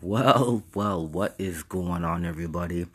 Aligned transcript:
Well, 0.00 0.62
well, 0.72 1.04
what 1.04 1.34
is 1.38 1.64
going 1.64 2.04
on, 2.04 2.24
everybody? 2.24 2.86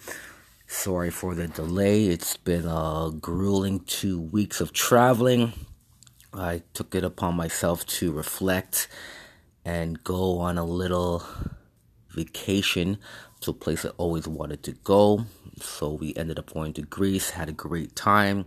Sorry 0.65 1.09
for 1.09 1.35
the 1.35 1.47
delay. 1.47 2.05
It's 2.05 2.37
been 2.37 2.65
a 2.65 3.11
grueling 3.19 3.81
two 3.81 4.21
weeks 4.21 4.61
of 4.61 4.71
traveling. 4.71 5.51
I 6.33 6.61
took 6.73 6.95
it 6.95 7.03
upon 7.03 7.35
myself 7.35 7.85
to 7.87 8.13
reflect 8.13 8.87
and 9.65 10.01
go 10.05 10.39
on 10.39 10.57
a 10.57 10.63
little 10.63 11.23
vacation 12.11 12.97
to 13.41 13.51
a 13.51 13.53
place 13.53 13.83
I 13.83 13.89
always 13.97 14.27
wanted 14.27 14.63
to 14.63 14.71
go. 14.71 15.25
So 15.59 15.91
we 15.91 16.15
ended 16.15 16.39
up 16.39 16.53
going 16.53 16.71
to 16.73 16.81
Greece, 16.83 17.31
had 17.31 17.49
a 17.49 17.53
great 17.53 17.93
time, 17.95 18.45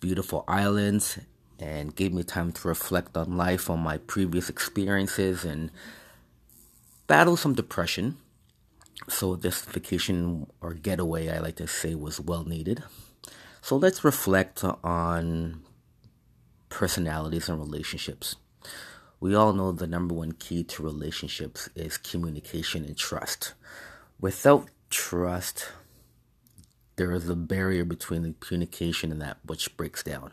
beautiful 0.00 0.44
islands, 0.48 1.18
and 1.60 1.94
gave 1.94 2.12
me 2.12 2.24
time 2.24 2.50
to 2.52 2.68
reflect 2.68 3.16
on 3.16 3.36
life, 3.36 3.70
on 3.70 3.80
my 3.80 3.98
previous 3.98 4.48
experiences, 4.48 5.44
and 5.44 5.70
battle 7.08 7.36
some 7.36 7.54
depression. 7.54 8.18
So 9.08 9.34
this 9.34 9.62
vacation 9.62 10.46
or 10.60 10.74
getaway, 10.74 11.28
I 11.28 11.38
like 11.38 11.56
to 11.56 11.66
say, 11.66 11.96
was 11.96 12.20
well 12.20 12.44
needed. 12.44 12.84
So 13.60 13.76
let's 13.76 14.04
reflect 14.04 14.62
on 14.62 15.62
personalities 16.68 17.48
and 17.48 17.58
relationships. 17.58 18.36
We 19.20 19.34
all 19.34 19.52
know 19.52 19.72
the 19.72 19.86
number 19.86 20.14
one 20.14 20.32
key 20.32 20.62
to 20.64 20.82
relationships 20.82 21.68
is 21.74 21.96
communication 21.96 22.84
and 22.84 22.96
trust. 22.96 23.54
Without 24.20 24.68
trust, 24.90 25.72
there 26.96 27.12
is 27.12 27.28
a 27.28 27.34
barrier 27.34 27.84
between 27.84 28.22
the 28.22 28.34
communication 28.38 29.10
and 29.10 29.20
that 29.20 29.38
which 29.44 29.76
breaks 29.76 30.02
down. 30.02 30.32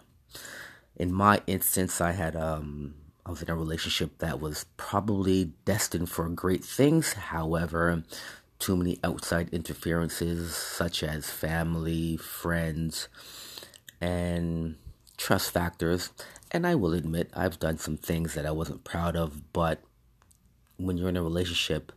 In 0.95 1.12
my 1.12 1.41
instance, 1.48 1.99
I 1.99 2.12
had 2.12 2.35
um, 2.35 2.95
I 3.25 3.31
was 3.31 3.41
in 3.41 3.49
a 3.49 3.55
relationship 3.55 4.20
that 4.20 4.39
was 4.39 4.65
probably 4.77 5.52
destined 5.65 6.09
for 6.09 6.29
great 6.29 6.63
things. 6.63 7.13
However, 7.13 8.03
too 8.59 8.77
many 8.77 8.99
outside 9.03 9.49
interferences, 9.51 10.55
such 10.55 11.01
as 11.01 11.29
family, 11.29 12.18
friends, 12.18 13.07
and 13.99 14.76
trust 15.18 15.51
factors. 15.51 16.12
And 16.51 16.68
I 16.68 16.76
will 16.76 16.93
admit, 16.93 17.31
I've 17.34 17.59
done 17.59 17.79
some 17.79 17.98
things 17.98 18.35
that 18.35 18.46
I 18.46 18.51
wasn't 18.51 18.84
proud 18.84 19.15
of, 19.15 19.51
but 19.53 19.81
when 20.77 20.98
you're 20.98 21.09
in 21.09 21.18
a 21.18 21.23
relationship, 21.23 21.91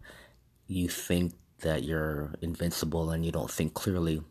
you 0.67 0.89
think 0.89 1.35
that 1.61 1.83
you're 1.83 2.33
invincible 2.41 3.11
and 3.11 3.25
you 3.25 3.33
don't 3.33 3.51
think 3.51 3.75
clearly 3.75 4.23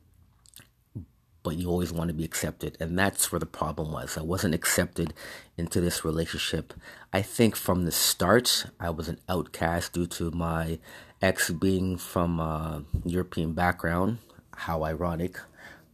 but 1.47 1.55
you 1.55 1.69
always 1.69 1.93
want 1.93 2.09
to 2.09 2.13
be 2.13 2.25
accepted. 2.25 2.75
And 2.77 2.99
that's 2.99 3.31
where 3.31 3.39
the 3.39 3.45
problem 3.45 3.93
was. 3.93 4.17
I 4.17 4.21
wasn't 4.21 4.53
accepted 4.53 5.13
into 5.55 5.79
this 5.79 6.03
relationship. 6.03 6.73
I 7.13 7.21
think 7.21 7.55
from 7.55 7.85
the 7.85 7.91
start, 7.93 8.65
I 8.81 8.89
was 8.89 9.07
an 9.07 9.21
outcast 9.29 9.93
due 9.93 10.07
to 10.07 10.29
my 10.31 10.77
ex 11.21 11.49
being 11.49 11.95
from 11.97 12.41
a 12.41 12.83
European 13.05 13.53
background. 13.53 14.17
How 14.57 14.83
ironic. 14.83 15.39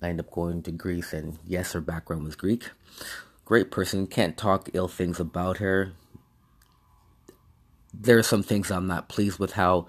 I 0.02 0.10
ended 0.10 0.26
up 0.26 0.32
going 0.32 0.64
to 0.64 0.72
Greece, 0.72 1.14
and 1.14 1.38
yes, 1.46 1.74
her 1.74 1.82
background 1.82 2.24
was 2.24 2.36
Greek. 2.36 2.72
Great 3.46 3.70
person, 3.70 4.08
can't 4.08 4.36
talk 4.36 4.72
ill 4.74 4.88
things 4.88 5.20
about 5.20 5.58
her. 5.58 5.92
There 7.94 8.18
are 8.18 8.24
some 8.24 8.42
things 8.42 8.72
I'm 8.72 8.88
not 8.88 9.08
pleased 9.08 9.38
with 9.38 9.52
how 9.52 9.86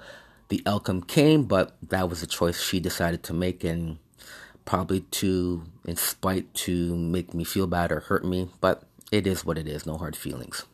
the 0.51 0.63
outcome 0.67 1.05
came, 1.05 1.45
but 1.45 1.75
that 1.89 2.11
was 2.11 2.23
a 2.23 2.27
choice 2.27 2.63
she 2.63 2.81
decided 2.81 3.23
to 3.23 3.33
make, 3.33 3.65
and 3.65 3.97
probably 4.65 5.01
to 5.01 5.65
in 5.85 5.97
spite 5.97 6.53
to 6.55 6.97
make 6.97 7.35
me 7.35 7.45
feel 7.45 7.67
bad 7.67 7.93
or 7.93 8.01
hurt 8.01 8.25
me, 8.25 8.49
but 8.61 8.85
it 9.13 9.27
is 9.27 9.45
what 9.45 9.59
it 9.59 9.69
is, 9.69 9.87
no 9.87 9.97
hard 9.97 10.17
feelings. 10.17 10.65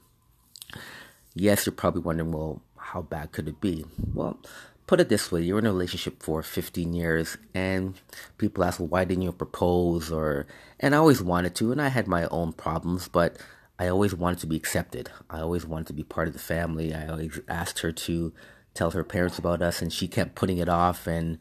Yes, 1.35 1.67
you're 1.67 1.73
probably 1.73 2.03
wondering, 2.03 2.33
well, 2.33 2.63
how 2.77 3.03
bad 3.03 3.33
could 3.33 3.49
it 3.49 3.61
be? 3.61 3.85
Well, 4.15 4.39
put 4.87 5.01
it 5.01 5.09
this 5.09 5.31
way, 5.31 5.43
you're 5.43 5.61
in 5.61 5.67
a 5.67 5.73
relationship 5.73 6.21
for 6.21 6.43
15 6.43 6.93
years 6.93 7.39
and 7.55 7.95
people 8.39 8.65
ask, 8.65 8.81
well, 8.81 8.89
why 8.89 9.05
didn't 9.05 9.23
you 9.23 9.33
propose 9.33 10.11
or 10.11 10.47
and 10.81 10.95
I 10.95 10.99
always 10.99 11.23
wanted 11.23 11.55
to 11.57 11.71
and 11.71 11.81
I 11.81 11.89
had 11.89 12.09
my 12.09 12.27
own 12.27 12.53
problems, 12.53 13.07
but 13.07 13.37
I 13.79 13.87
always 13.87 14.15
wanted 14.15 14.41
to 14.41 14.47
be 14.47 14.57
accepted. 14.57 15.09
I 15.31 15.41
always 15.41 15.65
wanted 15.65 15.87
to 15.87 15.93
be 15.93 16.03
part 16.03 16.27
of 16.27 16.35
the 16.35 16.41
family. 16.41 16.93
I 16.93 17.07
always 17.07 17.41
asked 17.49 17.79
her 17.81 17.93
to 17.93 18.33
tell 18.75 18.91
her 18.91 19.05
parents 19.05 19.39
about 19.39 19.63
us 19.63 19.81
and 19.81 19.93
she 19.93 20.09
kept 20.09 20.35
putting 20.35 20.59
it 20.59 20.69
off 20.69 21.07
and 21.07 21.39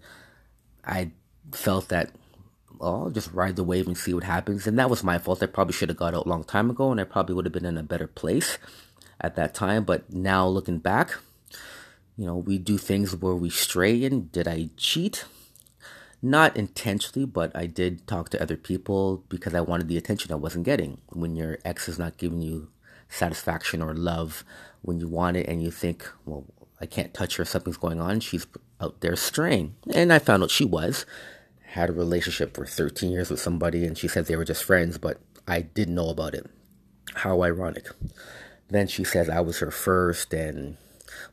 I 0.86 1.12
felt 1.52 1.90
that 1.90 2.12
well, 2.80 3.04
I'll 3.04 3.10
just 3.12 3.34
ride 3.34 3.58
the 3.58 3.64
wave 3.64 3.88
and 3.88 3.98
see 3.98 4.14
what 4.14 4.24
happens. 4.24 4.66
And 4.66 4.80
that 4.80 4.90
was 4.90 5.04
my 5.04 5.18
fault. 5.18 5.44
I 5.44 5.48
probably 5.48 5.74
should 5.74 5.90
have 5.90 5.98
got 5.98 6.14
out 6.14 6.26
a 6.26 6.30
long 6.30 6.46
time 6.46 6.70
ago 6.70 6.92
and 6.92 7.00
I 7.00 7.04
probably 7.04 7.36
would 7.36 7.46
have 7.46 7.54
been 7.54 7.66
in 7.66 7.78
a 7.78 7.84
better 7.84 8.08
place 8.08 8.58
at 9.20 9.36
that 9.36 9.54
time. 9.54 9.84
But 9.84 10.12
now 10.12 10.48
looking 10.48 10.80
back, 10.80 11.16
you 12.18 12.26
know, 12.26 12.38
we 12.38 12.58
do 12.58 12.78
things 12.78 13.16
where 13.16 13.36
we 13.36 13.50
stray 13.50 14.04
and 14.06 14.32
did 14.32 14.48
I 14.48 14.70
cheat? 14.78 15.26
Not 16.22 16.56
intentionally, 16.56 17.26
but 17.26 17.54
I 17.56 17.66
did 17.66 18.08
talk 18.08 18.30
to 18.30 18.42
other 18.42 18.58
people 18.58 19.24
because 19.30 19.54
I 19.54 19.62
wanted 19.62 19.90
the 19.90 19.98
attention 19.98 20.32
I 20.32 20.36
wasn't 20.36 20.66
getting. 20.66 21.00
When 21.10 21.36
your 21.36 21.60
ex 21.66 21.90
is 21.90 22.00
not 22.00 22.18
giving 22.18 22.42
you 22.42 22.70
satisfaction 23.10 23.82
or 23.82 23.94
love 23.94 24.44
when 24.82 25.00
you 25.00 25.08
want 25.08 25.36
it 25.36 25.48
and 25.48 25.62
you 25.62 25.72
think, 25.72 26.10
well, 26.26 26.46
I 26.80 26.86
can't 26.86 27.14
touch 27.14 27.36
her, 27.36 27.46
something's 27.46 27.78
going 27.78 28.00
on, 28.00 28.22
she's 28.22 28.48
out 28.80 29.02
there 29.02 29.18
straying. 29.18 29.76
And 29.94 30.14
I 30.14 30.20
found 30.20 30.44
out 30.44 30.52
she 30.52 30.64
was 30.64 31.06
had 31.72 31.90
a 31.90 31.94
relationship 31.94 32.56
for 32.56 32.66
13 32.66 33.12
years 33.12 33.30
with 33.30 33.40
somebody 33.40 33.86
and 33.86 33.98
she 33.98 34.08
said 34.08 34.26
they 34.26 34.36
were 34.36 34.46
just 34.46 34.64
friends, 34.64 34.98
but 34.98 35.20
I 35.48 35.62
didn't 35.62 35.96
know 35.96 36.10
about 36.10 36.34
it. 36.34 36.46
How 37.14 37.44
ironic. 37.44 37.88
Then 38.70 38.88
she 38.88 39.04
says 39.04 39.30
I 39.30 39.42
was 39.42 39.60
her 39.60 39.72
first 39.72 40.34
and 40.34 40.78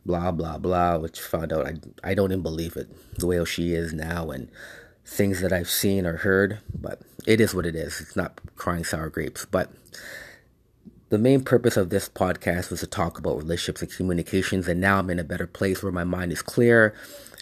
blah 0.05 0.31
blah 0.31 0.59
blah, 0.59 0.99
which 0.99 1.21
found 1.21 1.53
out 1.53 1.67
I 1.67 1.75
I 2.03 2.15
don't 2.15 2.33
even 2.33 2.43
believe 2.43 2.77
it. 2.77 2.89
The 3.19 3.27
way 3.27 3.45
she 3.45 3.75
is 3.75 3.93
now 3.93 4.31
and 4.31 4.49
things 5.05 5.41
that 5.41 5.53
I've 5.53 5.71
seen 5.71 6.07
or 6.07 6.19
heard, 6.19 6.59
but 6.75 7.01
it 7.27 7.41
is 7.41 7.55
what 7.55 7.67
it 7.67 7.77
is. 7.77 8.01
It's 8.01 8.17
not 8.17 8.41
crying 8.57 8.85
sour 8.85 9.09
grapes. 9.09 9.45
But 9.45 9.71
the 11.09 11.19
main 11.19 11.43
purpose 11.43 11.77
of 11.77 11.91
this 11.91 12.09
podcast 12.09 12.71
was 12.71 12.81
to 12.81 12.87
talk 12.87 13.19
about 13.19 13.37
relationships 13.37 13.83
and 13.83 13.91
communications, 13.93 14.67
and 14.67 14.81
now 14.81 14.99
I'm 14.99 15.11
in 15.11 15.19
a 15.19 15.25
better 15.25 15.47
place 15.47 15.83
where 15.83 15.93
my 15.93 16.05
mind 16.05 16.33
is 16.33 16.43
clear 16.43 16.95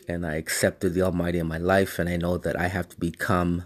and 0.07 0.27
I 0.27 0.35
accepted 0.35 0.93
the 0.93 1.03
Almighty 1.03 1.39
in 1.39 1.47
my 1.47 1.57
life, 1.57 1.99
and 1.99 2.09
I 2.09 2.17
know 2.17 2.37
that 2.37 2.61
I 2.61 2.69
have 2.69 2.89
to 2.91 2.97
become 2.99 3.65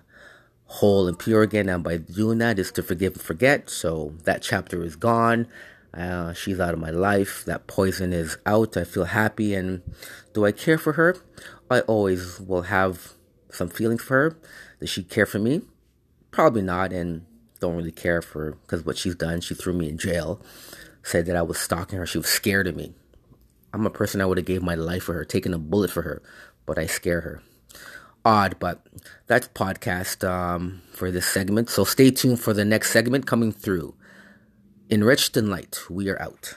whole 0.66 1.08
and 1.08 1.18
pure 1.18 1.42
again. 1.42 1.68
And 1.68 1.82
by 1.82 1.96
doing 1.96 2.38
that, 2.38 2.58
is 2.58 2.70
to 2.72 2.82
forgive 2.82 3.14
and 3.14 3.22
forget. 3.22 3.70
So 3.70 4.14
that 4.24 4.42
chapter 4.42 4.84
is 4.84 4.96
gone. 4.96 5.48
Uh, 5.92 6.32
she's 6.34 6.60
out 6.60 6.74
of 6.74 6.80
my 6.80 6.90
life. 6.90 7.44
That 7.44 7.66
poison 7.66 8.12
is 8.12 8.38
out. 8.46 8.76
I 8.76 8.84
feel 8.84 9.06
happy. 9.06 9.54
And 9.54 9.82
do 10.32 10.44
I 10.44 10.52
care 10.52 10.78
for 10.78 10.92
her? 10.92 11.16
I 11.70 11.80
always 11.80 12.38
will 12.38 12.62
have 12.62 13.14
some 13.50 13.68
feelings 13.68 14.02
for 14.02 14.30
her. 14.30 14.38
Does 14.78 14.90
she 14.90 15.02
care 15.02 15.26
for 15.26 15.38
me? 15.38 15.62
Probably 16.30 16.62
not. 16.62 16.92
And 16.92 17.24
don't 17.60 17.76
really 17.76 17.92
care 17.92 18.22
for 18.22 18.52
because 18.52 18.84
what 18.84 18.96
she's 18.98 19.14
done. 19.14 19.40
She 19.40 19.54
threw 19.54 19.72
me 19.72 19.88
in 19.88 19.98
jail. 19.98 20.40
Said 21.02 21.26
that 21.26 21.36
I 21.36 21.42
was 21.42 21.58
stalking 21.58 21.98
her. 21.98 22.06
She 22.06 22.18
was 22.18 22.26
scared 22.26 22.66
of 22.66 22.76
me. 22.76 22.92
I'm 23.72 23.86
a 23.86 23.90
person 23.90 24.20
I 24.20 24.26
would 24.26 24.38
have 24.38 24.46
gave 24.46 24.62
my 24.62 24.74
life 24.74 25.04
for 25.04 25.14
her, 25.14 25.24
taken 25.24 25.54
a 25.54 25.58
bullet 25.58 25.90
for 25.90 26.02
her, 26.02 26.22
but 26.66 26.78
I 26.78 26.86
scare 26.86 27.20
her. 27.20 27.42
Odd, 28.24 28.56
but 28.58 28.86
that's 29.26 29.48
podcast 29.48 30.28
um, 30.28 30.82
for 30.92 31.10
this 31.10 31.26
segment. 31.26 31.70
So 31.70 31.84
stay 31.84 32.10
tuned 32.10 32.40
for 32.40 32.52
the 32.52 32.64
next 32.64 32.90
segment 32.90 33.26
coming 33.26 33.52
through. 33.52 33.94
Enriched 34.90 35.36
in 35.36 35.50
light, 35.50 35.78
we 35.90 36.08
are 36.08 36.20
out. 36.20 36.54